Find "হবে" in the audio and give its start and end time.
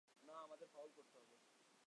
1.19-1.37